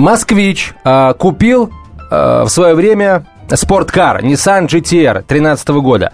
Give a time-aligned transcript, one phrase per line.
[0.00, 0.74] Москвич
[1.18, 1.70] купил
[2.10, 6.12] в свое время спорткар Nissan GTR 2013 года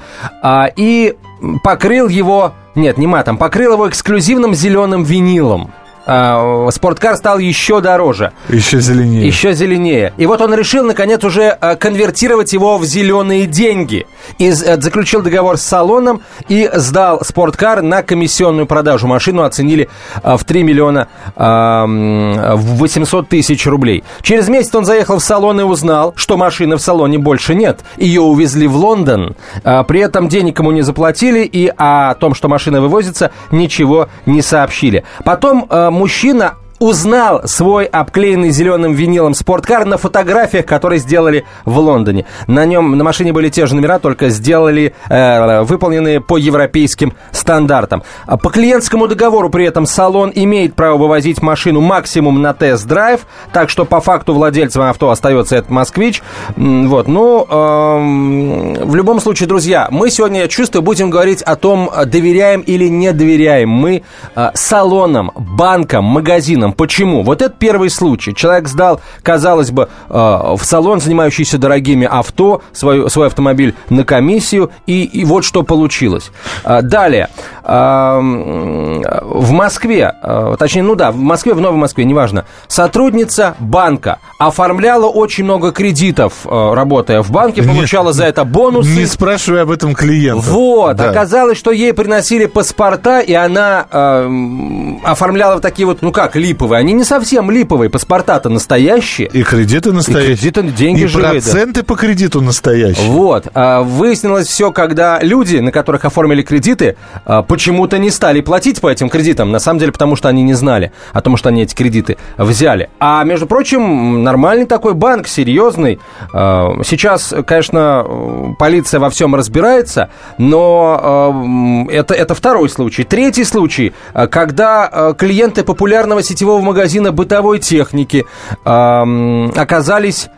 [0.76, 1.16] и
[1.62, 5.72] покрыл его, нет, не матом, покрыл его эксклюзивным зеленым винилом.
[6.12, 8.32] А, спорткар стал еще дороже.
[8.48, 9.24] Еще зеленее.
[9.24, 10.12] Еще зеленее.
[10.16, 14.08] И вот он решил, наконец, уже а, конвертировать его в зеленые деньги.
[14.38, 19.06] И э, заключил договор с салоном и сдал спорткар на комиссионную продажу.
[19.06, 19.88] Машину оценили
[20.24, 21.06] а, в 3 миллиона
[21.36, 24.02] 800 тысяч рублей.
[24.22, 27.80] Через месяц он заехал в салон и узнал, что машины в салоне больше нет.
[27.96, 29.36] Ее увезли в Лондон.
[29.62, 35.04] При этом денег ему не заплатили и о том, что машина вывозится, ничего не сообщили.
[35.24, 35.68] Потом
[36.00, 42.24] мужчина узнал свой обклеенный зеленым винилом спорткар на фотографиях, которые сделали в Лондоне.
[42.46, 48.02] На нем, на машине были те же номера, только сделали, э, выполненные по европейским стандартам.
[48.26, 53.68] А по клиентскому договору при этом салон имеет право вывозить машину максимум на тест-драйв, так
[53.68, 56.22] что по факту владельцем авто остается этот москвич.
[56.56, 61.90] Вот, ну, э, в любом случае, друзья, мы сегодня, я чувствую, будем говорить о том,
[62.06, 64.02] доверяем или не доверяем мы
[64.34, 66.72] э, салонам, банкам, магазинам, салоном.
[66.72, 67.22] Почему?
[67.22, 68.34] Вот это первый случай.
[68.34, 74.70] Человек сдал, казалось бы, э, в салон, занимающийся дорогими авто, свой, свой автомобиль на комиссию,
[74.86, 76.30] и, и вот что получилось.
[76.64, 77.28] Э, далее.
[77.64, 80.14] Э, в Москве,
[80.58, 86.32] точнее, ну да, в Москве, в Новой Москве, неважно, сотрудница банка оформляла очень много кредитов,
[86.44, 88.90] работая в банке, получала Нет, за это бонусы.
[88.90, 90.50] Не спрашивай об этом клиента.
[90.50, 91.10] Вот, да.
[91.10, 96.80] оказалось, что ей приносили паспорта, и она э, оформляла такие вот, ну как, лип липовые.
[96.80, 99.28] Они не совсем липовые, паспорта-то настоящие.
[99.28, 100.32] И кредиты настоящие.
[100.32, 101.32] И кредиты, деньги и живые.
[101.32, 101.84] проценты да.
[101.84, 103.08] по кредиту настоящие.
[103.10, 103.48] Вот.
[103.54, 108.88] А, выяснилось все, когда люди, на которых оформили кредиты, а, почему-то не стали платить по
[108.90, 109.50] этим кредитам.
[109.50, 112.90] На самом деле, потому что они не знали о том, что они эти кредиты взяли.
[112.98, 115.98] А, между прочим, нормальный такой банк, серьезный.
[116.32, 123.04] А, сейчас, конечно, полиция во всем разбирается, но это, это второй случай.
[123.04, 123.92] Третий случай,
[124.30, 128.26] когда клиенты популярного сетевого сетевого магазина бытовой техники
[128.64, 130.28] оказались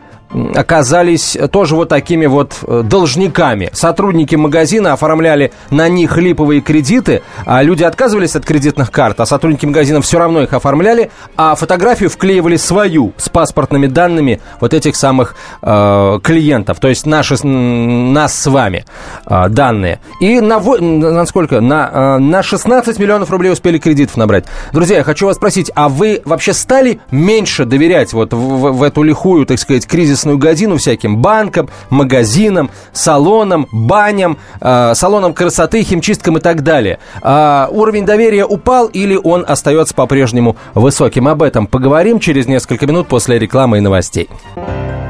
[0.55, 3.69] оказались тоже вот такими вот э, должниками.
[3.73, 9.65] Сотрудники магазина оформляли на них липовые кредиты, а люди отказывались от кредитных карт, а сотрудники
[9.65, 15.35] магазина все равно их оформляли, а фотографию вклеивали свою с паспортными данными вот этих самых
[15.61, 18.85] э, клиентов, то есть наши, нас с вами
[19.25, 19.99] э, данные.
[20.19, 21.61] И на, на сколько?
[21.61, 24.45] На, э, на 16 миллионов рублей успели кредитов набрать.
[24.71, 28.83] Друзья, я хочу вас спросить, а вы вообще стали меньше доверять вот в, в, в
[28.83, 35.83] эту лихую, так сказать, кризис красную годину всяким банкам, магазинам, салонам, баням, э, салонам красоты,
[35.83, 36.99] химчисткам и так далее.
[37.21, 41.27] Э, уровень доверия упал или он остается по-прежнему высоким?
[41.27, 44.29] Об этом поговорим через несколько минут после рекламы и новостей.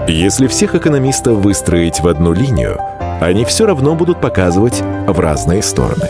[0.08, 2.80] Если всех экономистов выстроить в одну линию,
[3.22, 6.10] они все равно будут показывать в разные стороны.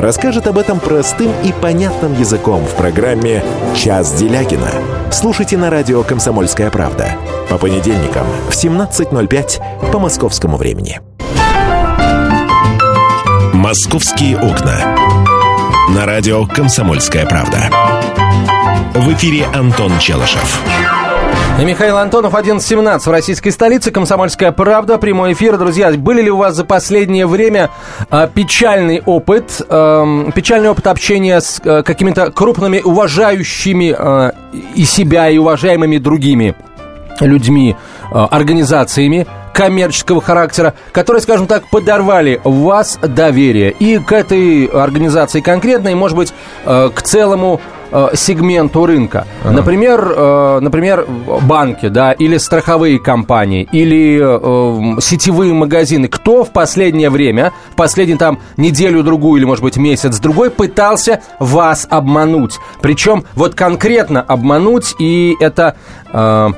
[0.00, 3.42] расскажет об этом простым и понятным языком в программе
[3.74, 4.70] «Час Делягина».
[5.10, 7.16] Слушайте на радио «Комсомольская правда»
[7.48, 11.00] по понедельникам в 17.05 по московскому времени.
[13.52, 14.96] «Московские окна».
[15.94, 17.70] На радио «Комсомольская правда».
[18.94, 20.60] В эфире Антон Челышев.
[21.58, 23.90] И Михаил Антонов, 11.17 в российской столице.
[23.90, 24.96] Комсомольская правда.
[24.96, 25.58] Прямой эфир.
[25.58, 27.70] Друзья, были ли у вас за последнее время
[28.12, 34.32] э, печальный опыт, э, печальный опыт общения с э, какими-то крупными, уважающими э,
[34.76, 36.54] и себя, и уважаемыми другими
[37.18, 37.74] людьми,
[38.12, 45.40] э, организациями, коммерческого характера, которые, скажем так, подорвали в вас доверие и к этой организации
[45.40, 46.32] конкретно, и, может быть,
[46.64, 47.60] э, к целому
[47.90, 49.26] э, сегменту рынка.
[49.44, 49.52] Ага.
[49.52, 51.06] Например, э, например,
[51.42, 56.08] банки, да, или страховые компании, или э, сетевые магазины.
[56.08, 62.58] Кто в последнее время, в последнюю там неделю-другую или, может быть, месяц-другой пытался вас обмануть?
[62.80, 65.76] Причем вот конкретно обмануть, и это...
[66.12, 66.50] Э,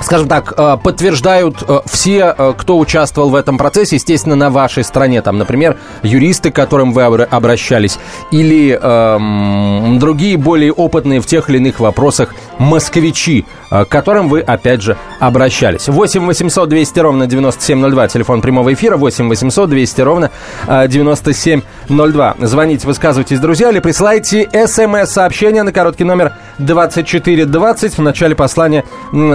[0.00, 4.84] скажем так, э, подтверждают э, все, э, кто участвовал в этом процессе, естественно, на вашей
[4.84, 5.22] стране.
[5.22, 7.98] Там, например, юристы, к которым вы обращались,
[8.30, 14.82] или эм, другие более опытные в тех или иных вопросах москвичи, к которым вы, опять
[14.82, 15.88] же, обращались.
[15.88, 20.30] 8 800 200 ровно 9702, телефон прямого эфира, 8 800 200 ровно
[20.66, 21.74] 9702.
[21.94, 22.36] 9702.
[22.40, 27.98] Звоните, высказывайтесь, друзья, или присылайте смс-сообщение на короткий номер 2420.
[27.98, 28.84] В начале послания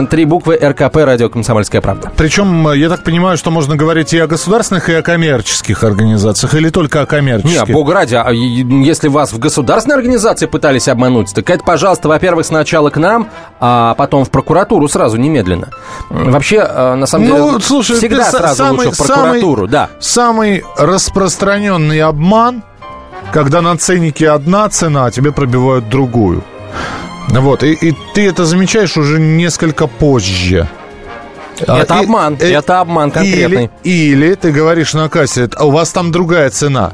[0.10, 2.12] три буквы РКП «Радио Комсомольская правда».
[2.16, 6.70] Причем, я так понимаю, что можно говорить и о государственных, и о коммерческих организациях, или
[6.70, 7.68] только о коммерческих?
[7.68, 12.46] Нет, бога ради, а если вас в государственной организации пытались обмануть, так это, пожалуйста, во-первых,
[12.46, 13.30] сначала к нам,
[13.60, 15.70] а потом в прокуратуру сразу, немедленно.
[16.10, 19.90] Вообще, э, на самом деле, ну, слушай, всегда сразу самый, лучше в прокуратуру, самый, да.
[20.00, 22.64] Самый распространенный обман,
[23.32, 26.44] когда на ценнике одна цена, а тебе пробивают другую.
[27.30, 30.68] Вот, и, и ты это замечаешь уже несколько позже.
[31.60, 33.70] Это а, обман, и, это обман конкретный.
[33.84, 36.94] Или, или ты говоришь на кассе, а у вас там другая цена.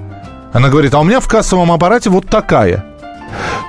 [0.53, 2.85] Она говорит, а у меня в кассовом аппарате вот такая.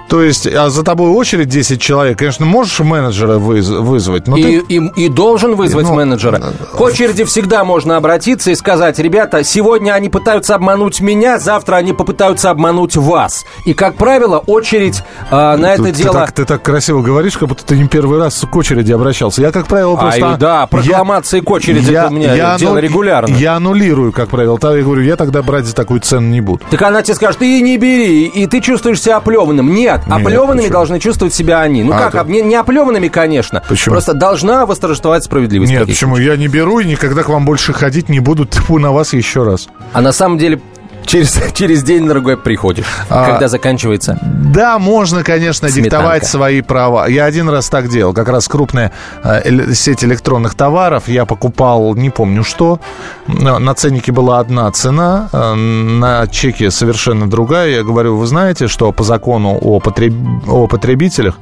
[0.09, 4.29] То есть, а за тобой очередь 10 человек, конечно, можешь менеджера выз- вызвать.
[4.29, 4.75] Но и, ты...
[4.75, 6.41] и, и должен вызвать ну, менеджера.
[6.73, 11.93] К очереди всегда можно обратиться и сказать, ребята, сегодня они пытаются обмануть меня, завтра они
[11.93, 13.45] попытаются обмануть вас.
[13.65, 16.13] И, как правило, очередь э, на это ты, дело...
[16.13, 19.43] Ты так, ты так красиво говоришь, как будто ты не первый раз к очереди обращался.
[19.43, 20.35] Я, как правило, просто...
[20.35, 23.35] А, да, прокламации я, к очереди я, это у меня я дело регулярно.
[23.35, 24.59] Я аннулирую, как правило.
[24.63, 26.63] Я говорю, я тогда брать за такую цену не буду.
[26.71, 29.46] Так она тебе скажет, ты не бери, и ты чувствуешь себя оплеванным.
[29.53, 30.73] Нет, нет оплеванными почему?
[30.73, 31.83] должны чувствовать себя они.
[31.83, 32.25] Ну а, как, то...
[32.25, 33.63] не, не оплеванными, конечно.
[33.69, 33.95] Почему?
[33.95, 35.73] Просто должна восторжествовать справедливость.
[35.73, 36.17] Нет, почему?
[36.17, 38.45] Я не беру и никогда к вам больше ходить не буду.
[38.57, 39.69] Тьфу на вас еще раз.
[39.93, 40.61] А на самом деле
[41.07, 44.19] Через, через день другой приходишь, а, когда заканчивается.
[44.23, 45.83] Да, можно, конечно, сметанка.
[45.85, 47.07] диктовать свои права.
[47.07, 48.13] Я один раз так делал.
[48.13, 48.93] Как раз крупная
[49.23, 51.09] э, сеть электронных товаров.
[51.09, 52.81] Я покупал, не помню что.
[53.27, 57.71] На ценнике была одна цена, э, на чеке совершенно другая.
[57.71, 60.15] Я говорю, вы знаете, что по закону о, потреб...
[60.49, 61.39] о потребителях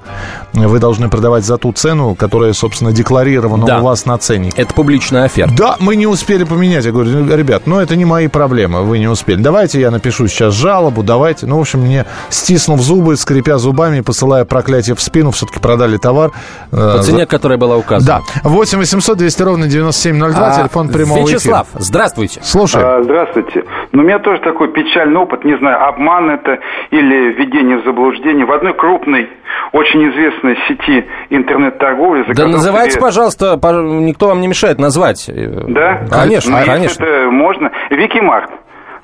[0.52, 3.81] вы должны продавать за ту цену, которая, собственно, декларирована да.
[3.81, 4.61] у вас на ценнике.
[4.61, 5.55] Это публичная оферта.
[5.56, 6.84] Да, мы не успели поменять.
[6.84, 9.40] Я говорю, ребят, ну это не мои проблемы, вы не успели.
[9.40, 11.46] Давай давайте я напишу сейчас жалобу, давайте.
[11.46, 16.32] Ну, в общем, мне стиснув зубы, скрипя зубами, посылая проклятие в спину, все-таки продали товар.
[16.72, 17.26] По цене, за...
[17.26, 18.20] которая была указана.
[18.42, 18.48] Да.
[18.48, 21.80] 8 800 200 ровно 9702, а, телефон прямого Вячеслав, эфира.
[21.80, 22.40] здравствуйте.
[22.42, 22.82] Слушай.
[22.82, 23.62] А, здравствуйте.
[23.92, 26.58] Ну, у меня тоже такой печальный опыт, не знаю, обман это
[26.90, 28.46] или введение в заблуждение.
[28.46, 29.28] В одной крупной,
[29.70, 32.24] очень известной сети интернет-торговли...
[32.34, 33.02] Да называйте, себе...
[33.02, 35.30] пожалуйста, никто вам не мешает назвать.
[35.68, 36.00] Да?
[36.10, 37.04] Конечно, ну, конечно.
[37.04, 37.70] Это можно.
[37.90, 38.50] Викимарт.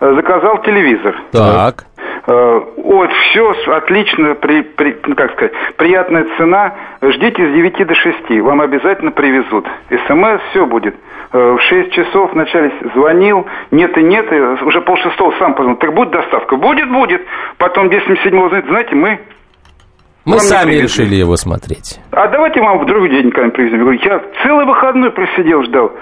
[0.01, 1.15] Заказал телевизор.
[1.31, 1.85] Так.
[2.27, 6.75] Э, вот, все отлично, при, при, ну, как сказать, приятная цена.
[7.03, 9.67] Ждите с 9 до 6, вам обязательно привезут.
[9.91, 10.95] СМС, все будет.
[11.33, 15.79] Э, в 6 часов вначале звонил, нет и нет, и уже полшестого сам позвонил.
[15.79, 16.57] Так будет доставка?
[16.57, 17.23] Будет, будет.
[17.59, 19.21] Потом 10 седьмого звонит, знаете, мы
[20.27, 21.99] мы вам сами решили его смотреть.
[22.13, 23.79] А давайте вам в другой день когда-нибудь привезем.
[23.79, 25.93] Я говорю, я целый выходной просидел, ждал.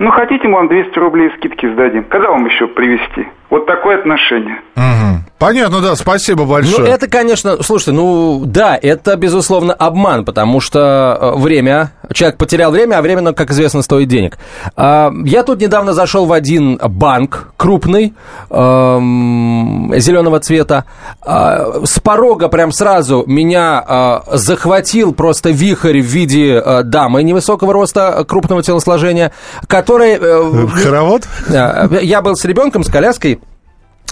[0.00, 2.04] Ну, хотите, мы вам 200 рублей скидки сдадим.
[2.04, 3.28] Когда вам еще привезти?
[3.50, 4.60] Вот такое отношение.
[4.76, 5.24] Угу.
[5.40, 6.80] Понятно, да, спасибо большое.
[6.80, 12.70] Ну, это, конечно, слушайте, ну, да, это, безусловно, обман, потому что э, время, человек потерял
[12.70, 14.38] время, а время, ну, как известно, стоит денег.
[14.76, 18.14] А, я тут недавно зашел в один банк крупный,
[18.50, 20.84] эм, зеленого цвета.
[21.22, 28.24] А, с порога прям сразу меня а, захватил просто вихрь в виде дамы невысокого роста,
[28.28, 29.32] крупного телосложения,
[29.66, 30.18] который...
[30.20, 31.22] Э, Хоровод?
[31.48, 33.39] Я был с ребенком, с коляской,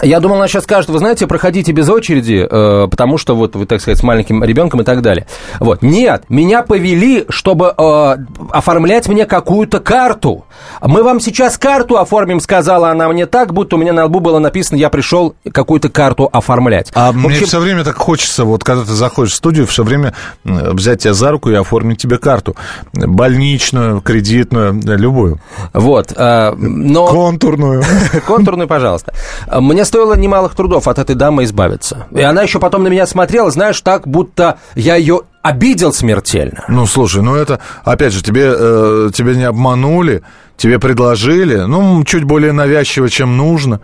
[0.01, 3.65] я думал, она сейчас скажет, вы знаете, проходите без очереди, э, потому что вот вы,
[3.65, 5.27] так сказать, с маленьким ребенком и так далее.
[5.59, 5.81] Вот.
[5.81, 8.15] Нет, меня повели, чтобы э,
[8.51, 10.45] оформлять мне какую-то карту.
[10.81, 14.39] Мы вам сейчас карту оформим, сказала она мне так, будто у меня на лбу было
[14.39, 16.91] написано, я пришел какую-то карту оформлять.
[16.95, 17.21] А общем...
[17.21, 20.13] мне все время так хочется, вот когда ты заходишь в студию, все время
[20.43, 22.55] взять тебя за руку и оформить тебе карту.
[22.93, 25.39] Больничную, кредитную, любую.
[25.73, 26.13] Вот.
[26.15, 27.07] Э, но...
[27.07, 27.83] Контурную.
[28.27, 29.13] Контурную, пожалуйста.
[29.51, 32.07] Мне стоило немалых трудов от этой дамы избавиться.
[32.11, 36.63] И она еще потом на меня смотрела, знаешь, так, будто я ее обидел смертельно.
[36.67, 40.21] Ну, слушай, ну это, опять же, тебе, э, тебе не обманули,
[40.57, 43.81] тебе предложили, ну, чуть более навязчиво, чем нужно.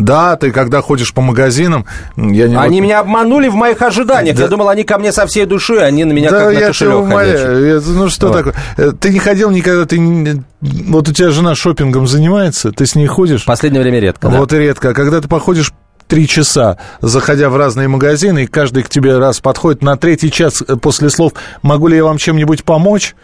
[0.00, 2.84] Да, ты когда ходишь по магазинам, я не Они вот...
[2.84, 4.36] меня обманули в моих ожиданиях.
[4.36, 4.44] Да.
[4.44, 6.66] Я думал, они ко мне со всей душой, они на меня да, как я на
[6.66, 7.82] кошелек умоляю.
[7.84, 8.36] Ну что вот.
[8.36, 8.54] такое?
[8.78, 13.06] Э, ты не ходил никогда, ты вот у тебя жена шопингом занимается, ты с ней
[13.06, 13.42] ходишь?
[13.42, 14.28] В последнее время редко.
[14.28, 14.58] Вот да.
[14.58, 14.90] редко.
[14.90, 15.72] А когда ты походишь
[16.10, 20.60] три часа, заходя в разные магазины, и каждый к тебе раз подходит на третий час
[20.60, 23.14] э, после слов «могу ли я вам чем-нибудь помочь?»,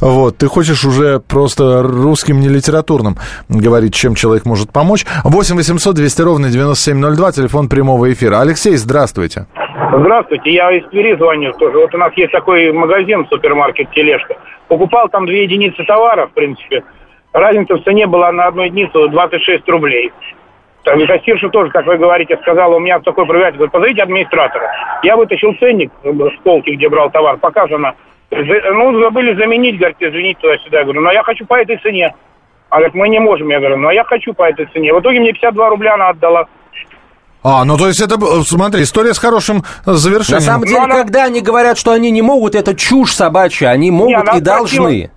[0.00, 3.16] вот, ты хочешь уже просто русским, не литературным
[3.48, 5.06] говорить, чем человек может помочь.
[5.24, 8.40] 8 800 200 ровно 9702, телефон прямого эфира.
[8.40, 9.46] Алексей, здравствуйте.
[9.98, 11.78] Здравствуйте, я из Твери звоню тоже.
[11.78, 14.36] Вот у нас есть такой магазин, супермаркет «Тележка».
[14.68, 16.84] Покупал там две единицы товара, в принципе.
[17.32, 20.12] Разница в цене была на одну единицу 26 рублей.
[20.84, 24.70] Там и кассирша тоже, как вы говорите, сказала, у меня такой проверяет, говорит, позовите администратора.
[25.02, 27.94] Я вытащил ценник с полки, где брал товар, показано.
[28.30, 30.78] Ну, забыли заменить, говорит, извините, туда-сюда.
[30.78, 32.14] Я говорю, ну, я хочу по этой цене.
[32.68, 33.48] Она говорит, мы не можем.
[33.48, 34.92] Я говорю, ну, а я хочу по этой цене.
[34.92, 36.46] В итоге мне 52 рубля она отдала.
[37.42, 40.40] А, ну то есть это, смотри, история с хорошим завершением.
[40.40, 40.96] На самом деле, она...
[40.96, 43.68] когда они говорят, что они не могут, это чушь собачья.
[43.68, 45.10] Они могут не, и должны.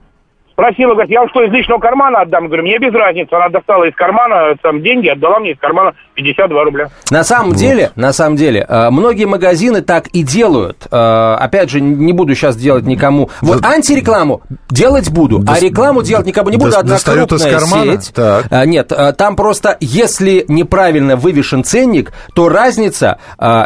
[0.59, 2.45] Спросила, говорит, я вам что, из личного кармана отдам?
[2.45, 3.31] Я говорю, мне без разницы.
[3.31, 6.89] Она достала из кармана там деньги, отдала мне из кармана 52 рубля.
[7.11, 7.57] На самом вот.
[7.57, 10.87] деле, на самом деле, э, многие магазины так и делают.
[10.91, 13.29] Э, опять же, не буду сейчас делать никому.
[13.41, 16.71] Вот да, антирекламу делать буду, а рекламу делать никому не буду.
[16.71, 18.01] До, Одна крупная из кармана?
[18.01, 18.13] сеть.
[18.15, 18.45] Так.
[18.49, 23.19] Э, нет, там просто, если неправильно вывешен ценник, то разница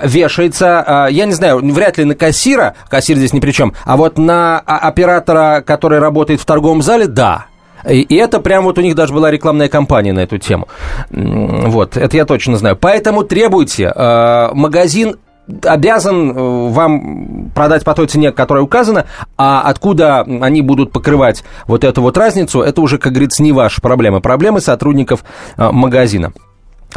[0.03, 4.17] вешается, я не знаю, вряд ли на кассира, кассир здесь ни при чем, а вот
[4.17, 7.45] на оператора, который работает в торговом зале, да.
[7.89, 10.67] И это прям вот у них даже была рекламная кампания на эту тему.
[11.09, 12.75] Вот, это я точно знаю.
[12.75, 13.91] Поэтому требуйте.
[13.95, 15.15] Э, магазин
[15.63, 19.05] обязан э, вам продать по той цене, которая указана,
[19.37, 23.81] а откуда они будут покрывать вот эту вот разницу, это уже, как говорится, не ваша
[23.81, 24.21] проблема.
[24.21, 25.23] Проблемы сотрудников
[25.57, 26.33] э, магазина.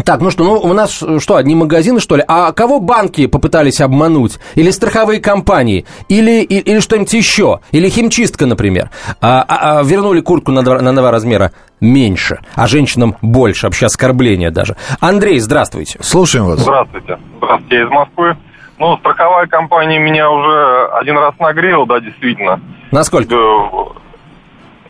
[0.02, 2.24] Так, ну что, ну у нас э, что, одни магазины, что ли?
[2.26, 4.38] А кого банки попытались обмануть?
[4.56, 5.86] Или страховые компании?
[6.08, 7.60] Или, или, или что-нибудь еще?
[7.70, 8.90] Или химчистка, например?
[9.20, 13.86] А, а, а вернули куртку на два, на два размера меньше, а женщинам больше, вообще
[13.86, 14.76] оскорбление даже.
[15.00, 15.98] Андрей, здравствуйте.
[16.02, 16.60] Слушаем вас.
[16.60, 17.18] Здравствуйте.
[17.36, 18.36] Здравствуйте, я из Москвы.
[18.78, 22.60] Ну, страховая компания меня уже один раз нагрела, да, действительно.
[22.90, 23.36] Насколько?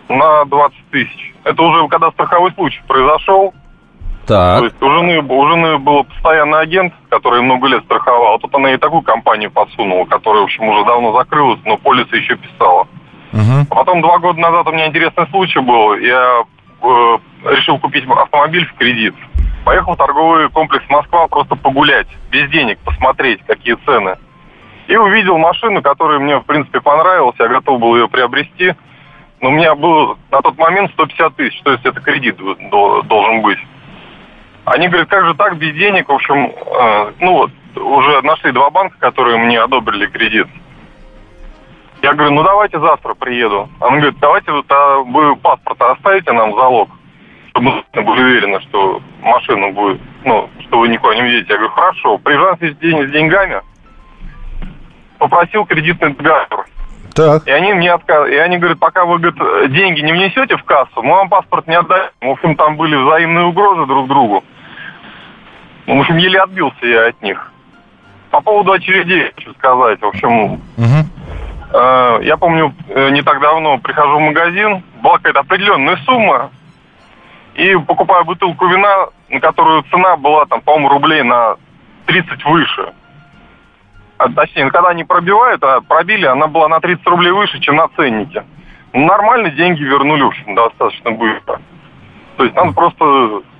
[0.08, 1.34] На 20 тысяч.
[1.44, 3.52] Это уже когда страховой случай произошел,
[4.26, 4.58] так.
[4.58, 8.34] То есть у жены, у жены был постоянный агент, который много лет страховал.
[8.34, 12.20] А тут она и такую компанию подсунула, которая, в общем, уже давно закрылась, но полиция
[12.20, 12.86] еще писала.
[13.32, 13.66] Угу.
[13.70, 15.96] А потом два года назад у меня интересный случай был.
[15.96, 16.44] Я
[16.82, 17.18] э,
[17.50, 19.14] решил купить автомобиль в кредит.
[19.64, 24.16] Поехал в торговый комплекс Москва просто погулять, без денег, посмотреть, какие цены.
[24.86, 27.36] И увидел машину, которая мне, в принципе, понравилась.
[27.38, 28.74] Я готов был ее приобрести.
[29.40, 32.38] Но у меня было на тот момент 150 тысяч, то есть это кредит
[32.70, 33.58] должен быть.
[34.64, 38.70] Они говорят, как же так, без денег, в общем, э, ну вот, уже нашли два
[38.70, 40.46] банка, которые мне одобрили кредит.
[42.02, 43.68] Я говорю, ну давайте завтра приеду.
[43.80, 46.90] Он говорит, давайте вот, а вы паспорт оставите нам в залог,
[47.50, 51.46] чтобы мы были уверены, что машина будет, ну, что вы никуда не видите.
[51.48, 53.62] Я говорю, хорошо, приезжаю с, день, с деньгами,
[55.18, 56.66] попросил кредитный договор.
[57.14, 57.46] Так.
[57.46, 58.28] И они мне отказ...
[58.28, 61.76] И они говорят, пока вы говорят, деньги не внесете в кассу, мы вам паспорт не
[61.76, 62.10] отдаем.
[62.20, 64.42] В общем, там были взаимные угрозы друг другу.
[65.86, 67.52] Ну, в общем, еле отбился я от них.
[68.30, 70.00] По поводу очередей хочу сказать.
[70.00, 70.60] В общем, угу.
[71.72, 76.50] э, я помню, э, не так давно прихожу в магазин, была какая-то определенная сумма,
[77.54, 81.56] и покупаю бутылку вина, на которую цена была, там, по-моему, рублей на
[82.06, 82.92] 30 выше.
[84.18, 87.88] А, точнее, когда они пробивают, а пробили, она была на 30 рублей выше, чем на
[87.88, 88.44] ценнике.
[88.92, 91.60] Ну, нормально деньги вернули, в общем, достаточно быстро.
[92.36, 93.04] То есть надо просто,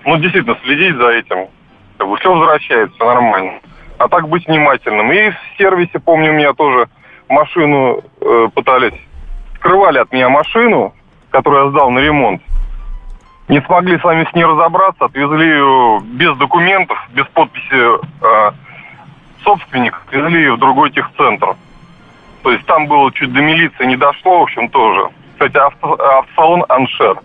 [0.05, 1.49] ну, действительно следить за этим
[1.99, 3.61] как бы все возвращается нормально.
[3.99, 5.13] А так быть внимательным.
[5.13, 6.89] И в сервисе, помню, меня тоже
[7.29, 8.99] машину э, пытались,
[9.57, 10.95] скрывали от меня машину,
[11.31, 12.43] которую я сдал на ремонт.
[13.49, 18.53] Не смогли с вами с ней разобраться, отвезли ее без документов, без подписи э,
[19.45, 21.55] собственника, отвезли ее в другой техцентр.
[22.43, 25.09] То есть там было чуть до милиции не дошло, в общем, тоже.
[25.33, 27.19] Кстати, авто, автосалон Аншер.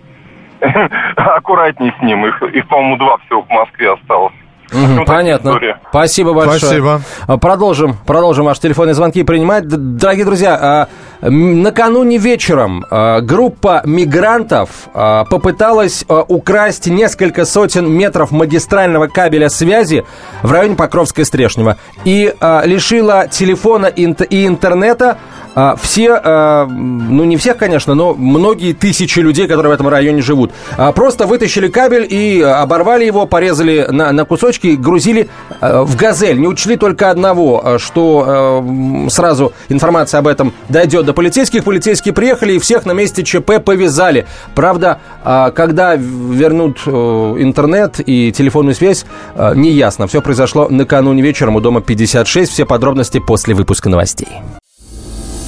[1.15, 4.33] Аккуратней с ним, их по-моему, два всего в Москве осталось.
[4.71, 5.49] Угу, понятно.
[5.49, 5.79] История.
[5.89, 6.59] Спасибо большое.
[6.59, 7.01] Спасибо.
[7.27, 9.67] А, продолжим, продолжим ваши телефонные звонки принимать.
[9.67, 10.87] Дорогие друзья,
[11.21, 20.05] а, накануне вечером а, группа мигрантов попыталась украсть несколько сотен метров магистрального кабеля связи
[20.43, 22.33] в районе Покровское-Стрешнево и
[22.65, 25.17] лишила телефона и интернета
[25.59, 30.21] а, все, а, ну не всех, конечно, но многие тысячи людей, которые в этом районе
[30.21, 35.27] живут, а, просто вытащили кабель и оборвали его, порезали на, на кусочки, грузили
[35.59, 36.39] в «Газель».
[36.39, 38.63] Не учли только одного, что
[39.09, 41.65] сразу информация об этом дойдет до полицейских.
[41.65, 44.27] Полицейские приехали и всех на месте ЧП повязали.
[44.55, 49.05] Правда, когда вернут интернет и телефонную связь,
[49.55, 50.07] не ясно.
[50.07, 52.51] Все произошло накануне вечером у дома 56.
[52.51, 54.29] Все подробности после выпуска новостей.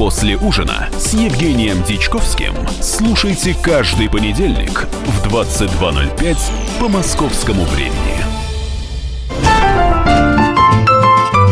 [0.00, 6.36] после ужина» с Евгением Дичковским слушайте каждый понедельник в 22.05
[6.80, 8.16] по московскому времени.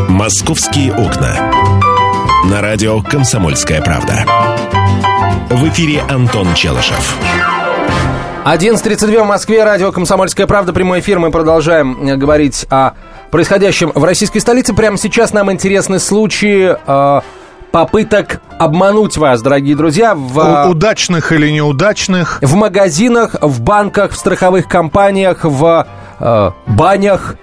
[0.09, 1.53] «Московские окна».
[2.47, 4.25] На радио «Комсомольская правда».
[5.51, 7.19] В эфире Антон Челышев.
[8.47, 11.19] 11.32 в Москве, радио «Комсомольская правда», прямой эфир.
[11.19, 12.93] Мы продолжаем э, говорить о
[13.31, 14.73] происходящем в российской столице.
[14.73, 17.21] Прямо сейчас нам интересны случаи э,
[17.71, 20.15] попыток обмануть вас, дорогие друзья.
[20.15, 22.39] В, У, удачных или неудачных.
[22.43, 25.87] В магазинах, в банках, в страховых компаниях, в
[26.21, 27.37] э, банях,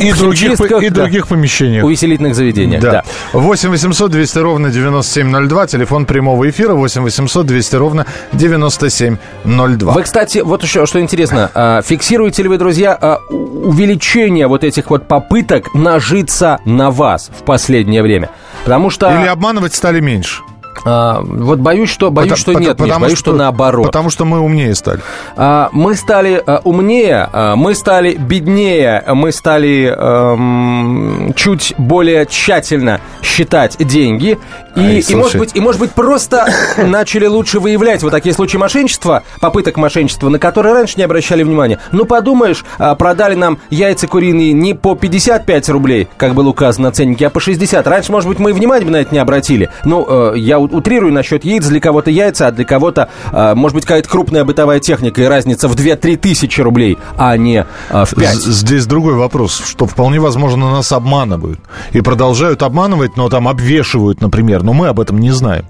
[0.00, 1.84] и других, и других помещениях.
[1.84, 2.90] Увеселительных заведениях, да.
[2.92, 3.04] да.
[3.32, 9.92] 8 800 200 ровно 9702, телефон прямого эфира 8 800 200 ровно 9702.
[9.92, 14.90] Вы, кстати, вот еще что интересно, а, фиксируете ли вы, друзья, а, увеличение вот этих
[14.90, 18.30] вот попыток нажиться на вас в последнее время?
[18.64, 19.10] Потому что...
[19.10, 20.42] Или обманывать стали меньше?
[20.84, 23.86] А, вот боюсь, что боюсь, потому, что нет, потому, Миш, боюсь, что, что наоборот.
[23.86, 25.00] Потому что мы умнее стали.
[25.36, 33.00] А, мы стали а, умнее, а, мы стали беднее, мы стали а, чуть более тщательно
[33.22, 34.38] считать деньги
[34.76, 38.56] и, Ай, и, может быть, и, может быть, просто начали лучше выявлять вот такие случаи
[38.56, 41.78] мошенничества, попыток мошенничества, на которые раньше не обращали внимания.
[41.92, 46.92] Ну, подумаешь, а, продали нам яйца куриные не по 55 рублей, как было указано на
[46.92, 47.86] ценнике, а по 60.
[47.86, 49.70] Раньше, может быть, мы внимания на это не обратили.
[49.84, 51.66] Ну, э, я утрирую насчет яиц.
[51.66, 55.68] Для кого-то яйца, а для кого-то, э, может быть, какая-то крупная бытовая техника и разница
[55.68, 58.34] в 2-3 тысячи рублей, а не э, в 5.
[58.34, 61.60] Здесь другой вопрос, что вполне возможно нас обманывают.
[61.92, 64.62] И продолжают обманывать, но там обвешивают, например.
[64.62, 65.64] Но мы об этом не знаем.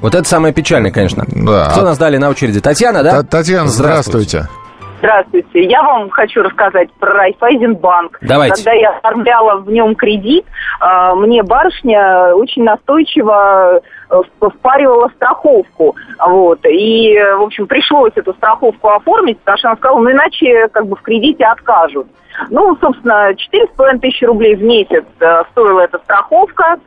[0.00, 1.24] Вот это самое печальное, конечно.
[1.28, 1.70] Да.
[1.70, 2.60] Кто нас дали на очереди?
[2.60, 3.22] Татьяна, да?
[3.22, 4.28] Татьяна, здравствуйте.
[4.28, 4.61] здравствуйте.
[5.02, 5.64] Здравствуйте.
[5.64, 8.18] Я вам хочу рассказать про Райфайзенбанк.
[8.22, 8.54] Давайте.
[8.54, 10.46] Когда я оформляла в нем кредит,
[10.78, 15.96] а, мне барышня очень настойчиво э, впаривала страховку.
[16.24, 16.60] Вот.
[16.66, 20.94] И, в общем, пришлось эту страховку оформить, потому что она сказала, ну иначе как бы
[20.94, 22.06] в кредите откажут.
[22.50, 26.78] Ну, собственно, 4,5 тысячи рублей в месяц э, стоила эта страховка.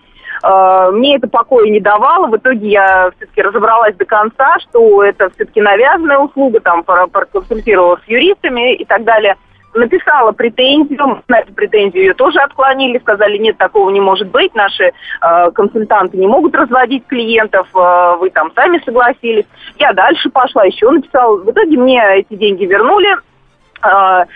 [0.46, 2.28] Э, мне это покоя не давало.
[2.28, 8.08] В итоге я все-таки разобралась до конца, что это все-таки навязанная услуга, там проконсультировала с
[8.08, 9.36] юристами и так далее.
[9.74, 14.86] Написала претензию, на эту претензию ее тоже отклонили, сказали, нет, такого не может быть, наши
[14.86, 19.46] э, консультанты не могут разводить клиентов, э, вы там сами согласились.
[19.78, 21.38] Я дальше пошла, еще написала.
[21.38, 23.18] В итоге мне эти деньги вернули,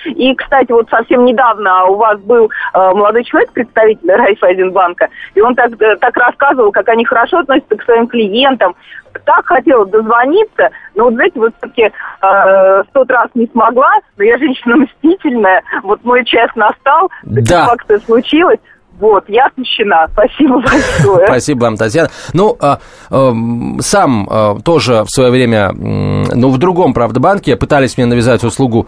[0.05, 5.55] и, кстати, вот совсем недавно у вас был а, молодой человек, представитель Райфайзенбанка, и он
[5.55, 8.75] так, э, так рассказывал, как они хорошо относятся к своим клиентам.
[9.25, 14.37] Так хотела дозвониться, но вот, знаете, вот все-таки э, тот раз не смогла, но я
[14.37, 17.65] женщина мстительная, вот мой час настал, да.
[17.65, 18.59] факты случилось,
[18.99, 20.07] вот, я смущена.
[20.11, 21.25] Спасибо большое.
[21.27, 22.09] Спасибо вам, Татьяна.
[22.33, 23.33] Ну, а, а,
[23.79, 28.87] сам а, тоже в свое время, ну, в другом, правда, банке пытались мне навязать услугу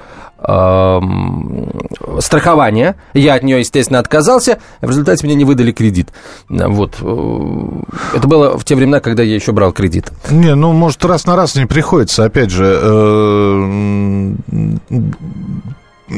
[2.19, 2.95] страхования.
[3.13, 4.59] Я от нее, естественно, отказался.
[4.81, 6.09] В результате мне не выдали кредит.
[6.49, 6.95] Вот.
[6.95, 10.11] Это было в те времена, когда я еще брал кредит.
[10.31, 12.23] Не, ну, может, раз на раз не приходится.
[12.25, 13.71] Опять же, э,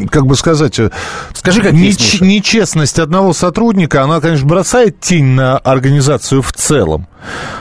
[0.09, 0.91] как бы сказать, э,
[1.33, 7.07] Скажи, как неч- нечестность одного сотрудника, она, конечно, бросает тень на организацию в целом.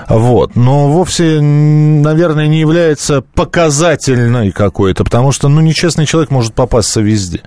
[0.09, 0.57] Вот.
[0.57, 7.42] Но вовсе, наверное, не является показательной какой-то, потому что, ну, нечестный человек может попасться везде.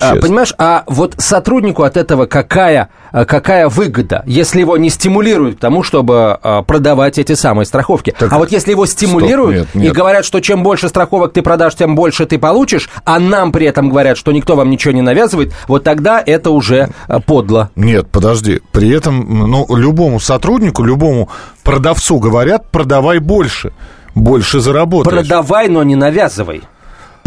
[0.00, 5.56] А, понимаешь, а вот сотруднику от этого какая, а, какая выгода, если его не стимулируют
[5.56, 8.14] к тому, чтобы а, продавать эти самые страховки?
[8.16, 9.92] Так, а вот если его стимулируют стоп, нет, нет.
[9.92, 13.66] и говорят, что чем больше страховок ты продашь, тем больше ты получишь, а нам при
[13.66, 16.90] этом говорят, что никто вам ничего не навязывает, вот тогда это уже
[17.26, 17.70] подло.
[17.74, 18.60] Нет, подожди.
[18.72, 21.28] При этом, ну, любому сотруднику, любому
[21.64, 23.72] продавцу говорят, продавай больше,
[24.14, 25.26] больше заработаешь.
[25.26, 26.62] Продавай, но не навязывай.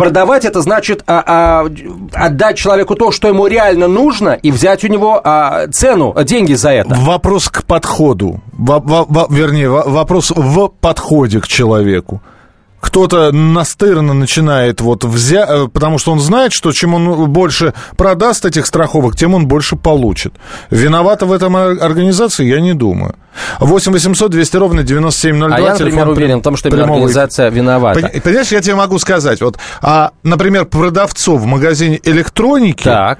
[0.01, 1.69] Продавать это значит а, а,
[2.13, 6.71] отдать человеку то, что ему реально нужно, и взять у него а, цену, деньги за
[6.71, 6.95] это.
[6.95, 8.41] Вопрос к подходу.
[8.53, 12.21] Во, во, во, вернее, вопрос в подходе к человеку
[12.81, 18.43] кто-то настырно начинает вот взять, э, потому что он знает, что чем он больше продаст
[18.43, 20.33] этих страховок, тем он больше получит.
[20.71, 23.15] Виновата в этом организация, я не думаю.
[23.59, 25.55] 8 800 200 ровно 9702.
[25.55, 28.11] А я, например, уверен в том, что именно организация виновата.
[28.23, 33.19] Понимаешь, я тебе могу сказать, вот, а, например, продавцу в магазине электроники так.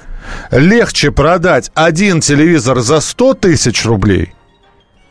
[0.52, 4.34] легче продать один телевизор за 100 тысяч рублей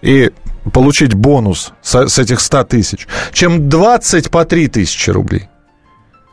[0.02, 0.30] и
[0.72, 5.48] получить бонус с, с этих 100 тысяч, чем 20 по 3 тысячи рублей.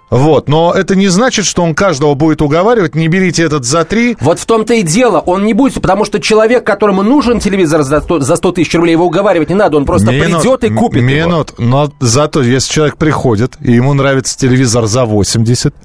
[0.10, 4.16] Вот, но это не значит, что он каждого будет уговаривать, не берите этот за три.
[4.22, 8.00] Вот в том-то и дело, он не будет, потому что человек, которому нужен телевизор за
[8.00, 11.04] 100, за 100 тысяч рублей, его уговаривать не надо, он просто минут, придет и купит
[11.04, 11.70] минут, его.
[11.70, 15.76] но зато, если человек приходит, и ему нравится телевизор за 80,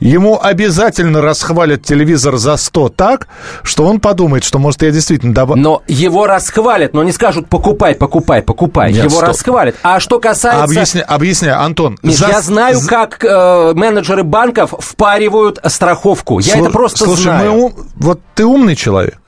[0.00, 3.28] ему обязательно расхвалят телевизор за 100 так,
[3.62, 5.34] что он подумает, что, может, я действительно...
[5.34, 5.56] Доб...
[5.56, 8.92] Но его расхвалят, но не скажут «покупай, покупай, покупай».
[8.92, 9.28] Нет, его стоп.
[9.28, 9.76] расхвалят.
[9.82, 10.64] А что касается...
[10.64, 11.98] Объясни, объясняй, Антон.
[12.02, 12.28] Миш, за...
[12.28, 16.38] Я знаю, как э, менеджеры банков впаривают страховку.
[16.38, 16.62] Я Слу...
[16.64, 17.52] это просто слушай, знаю.
[17.52, 17.74] Мы ум...
[17.96, 19.18] Вот ты умный человек.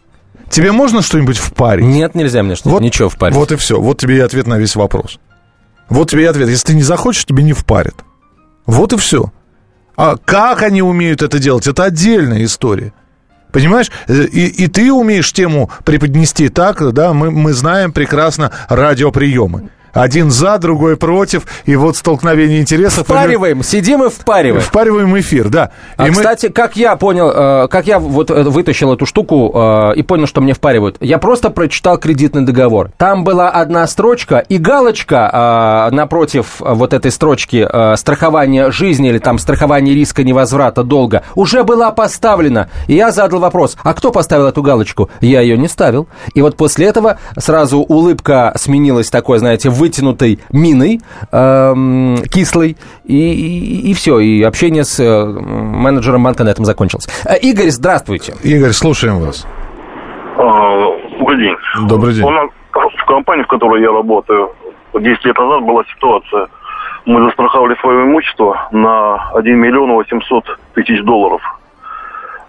[0.51, 1.87] Тебе можно что-нибудь впарить?
[1.87, 3.37] Нет, нельзя мне что-то, вот, ничего впарить.
[3.37, 3.81] Вот и все.
[3.81, 5.19] Вот тебе и ответ на весь вопрос.
[5.89, 6.49] Вот тебе и ответ.
[6.49, 7.95] Если ты не захочешь, тебе не впарят.
[8.67, 9.33] Вот и все.
[10.01, 12.95] А как они умеют это делать, это отдельная история.
[13.53, 13.91] Понимаешь?
[14.09, 19.69] Э, и, и ты умеешь тему преподнести так, да, мы, мы знаем прекрасно радиоприемы.
[19.93, 23.05] Один за, другой против, и вот столкновение интересов.
[23.05, 23.63] Впариваем, и...
[23.63, 24.63] сидим и впариваем.
[24.63, 25.71] Впариваем эфир, да.
[25.97, 26.53] А, и кстати, мы...
[26.53, 30.41] как я понял, э, как я вот э, вытащил эту штуку э, и понял, что
[30.41, 32.91] мне впаривают, я просто прочитал кредитный договор.
[32.97, 39.95] Там была одна строчка и галочка напротив вот этой строчки страхование жизни или там страхование
[39.95, 42.69] риска невозврата долга уже была поставлена.
[42.87, 45.11] И я задал вопрос, а кто поставил эту галочку?
[45.21, 46.09] Я ее не ставил.
[46.35, 51.01] И вот после этого сразу улыбка сменилась такой, знаете, вытянутой миной,
[51.33, 51.75] э,
[52.31, 57.09] кислой, и, и, и все, и общение с э, менеджером банка на этом закончилось.
[57.25, 58.35] Э, Игорь, здравствуйте.
[58.45, 59.47] Игорь, слушаем вас.
[60.37, 60.87] А,
[61.19, 61.57] добрый день.
[61.89, 62.25] Добрый день.
[62.25, 64.51] У нас в компании, в которой я работаю,
[64.95, 66.49] 10 лет назад была ситуация,
[67.07, 71.41] мы застраховали свое имущество на 1 миллион 800 тысяч долларов.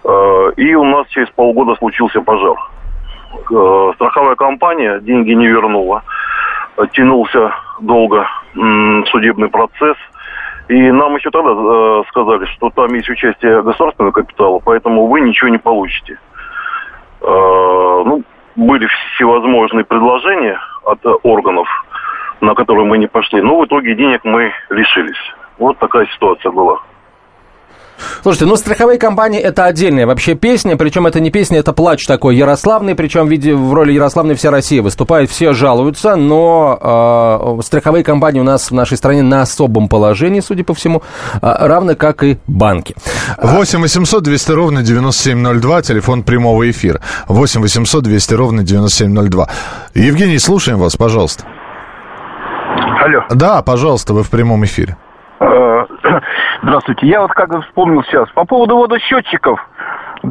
[0.04, 2.56] Э, и у нас через полгода случился пожар.
[3.94, 6.02] Страховая компания деньги не вернула
[6.92, 8.26] тянулся долго
[9.10, 9.96] судебный процесс.
[10.68, 15.48] И нам еще тогда э, сказали, что там есть участие государственного капитала, поэтому вы ничего
[15.50, 16.18] не получите.
[17.20, 18.22] Э, ну,
[18.56, 21.68] были всевозможные предложения от органов,
[22.40, 25.34] на которые мы не пошли, но в итоге денег мы лишились.
[25.58, 26.78] Вот такая ситуация была.
[28.22, 32.36] Слушайте, ну страховые компании это отдельная вообще песня, причем это не песня, это плач такой
[32.36, 38.04] ярославный, причем в, виде, в роли Ярославной вся Россия выступает, все жалуются, но э, страховые
[38.04, 41.02] компании у нас в нашей стране на особом положении, судя по всему,
[41.34, 42.94] э, равно как и банки.
[43.42, 47.00] 8 800 200 ровно 9702, телефон прямого эфира.
[47.28, 49.48] 8 800 200 ровно 9702.
[49.94, 51.44] Евгений, слушаем вас, пожалуйста.
[53.04, 53.24] Алло.
[53.30, 54.96] Да, пожалуйста, вы в прямом эфире.
[55.42, 55.86] Э,
[56.62, 57.06] здравствуйте.
[57.06, 58.28] Я вот как вспомнил сейчас.
[58.30, 59.60] По поводу водосчетчиков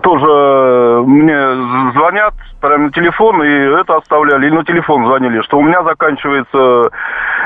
[0.02, 5.58] тоже э, мне звонят прямо на телефон, и это оставляли, и на телефон звонили, что
[5.58, 6.92] у меня заканчиваются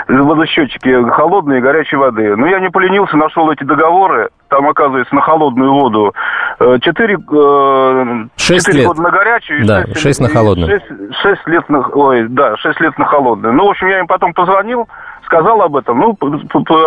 [0.08, 2.36] водосчетчики холодной и горячей воды.
[2.36, 6.14] Но я не поленился, нашел эти договоры, там, оказывается, на холодную воду
[6.60, 8.86] 4, э, 6 лет.
[8.86, 9.66] года на горячую.
[9.66, 10.70] Да, 6, 6 на холодную.
[10.70, 10.86] 6,
[11.24, 13.56] 6 лет на, ой, да, 6 лет на холодную.
[13.56, 14.88] Ну, в общем, я им потом позвонил,
[15.26, 16.18] сказал об этом, ну,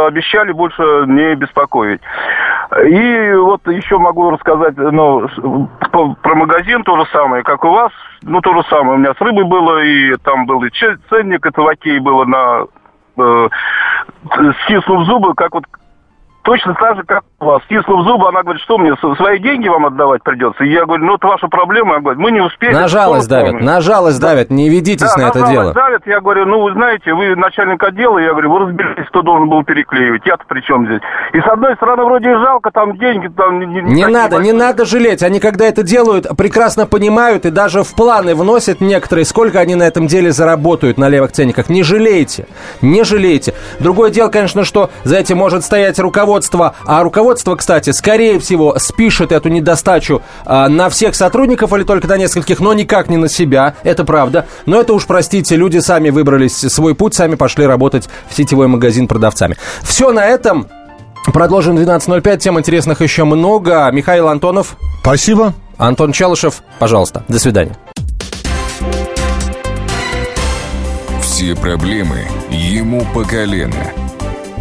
[0.06, 2.00] обещали больше не беспокоить.
[2.86, 5.26] И вот еще могу рассказать, ну,
[5.90, 8.96] про магазин то же самое, как у вас, ну, то же самое.
[8.96, 12.64] У меня с рыбой было, и там был и ценник, в окей было на
[13.16, 13.48] э,
[14.64, 15.64] стиснув зубы, как вот
[16.48, 17.62] точно так же, как у вас.
[17.64, 20.64] Стиснув зубы, она говорит, что мне, свои деньги вам отдавать придется?
[20.64, 21.96] И я говорю, ну, это ваша проблема.
[21.96, 22.72] Я говорю, мы не успеем.
[22.72, 24.30] На жалость давят, на жалость да.
[24.30, 25.72] давят, не ведитесь да, на, на это дело.
[25.74, 29.50] давят, я говорю, ну, вы знаете, вы начальник отдела, я говорю, вы разберитесь, кто должен
[29.50, 31.02] был переклеивать, я-то при чем здесь?
[31.34, 33.60] И с одной стороны, вроде жалко, там деньги, там...
[33.60, 34.52] Не, не надо, большие.
[34.52, 39.26] не надо жалеть, они когда это делают, прекрасно понимают и даже в планы вносят некоторые,
[39.26, 41.68] сколько они на этом деле заработают на левых ценниках.
[41.68, 42.46] Не жалейте,
[42.80, 43.52] не жалейте.
[43.80, 46.37] Другое дело, конечно, что за этим может стоять руководство,
[46.86, 52.16] а руководство, кстати, скорее всего, спишет эту недостачу а, на всех сотрудников или только на
[52.16, 54.46] нескольких, но никак не на себя, это правда.
[54.66, 59.08] Но это уж, простите, люди сами выбрались свой путь, сами пошли работать в сетевой магазин
[59.08, 59.56] продавцами.
[59.82, 60.68] Все на этом.
[61.32, 62.38] Продолжим 12.05.
[62.38, 63.90] Тем интересных еще много.
[63.92, 64.76] Михаил Антонов.
[65.02, 65.54] Спасибо.
[65.76, 67.24] Антон Челышев, пожалуйста.
[67.28, 67.76] До свидания.
[71.20, 74.07] Все проблемы ему по колено.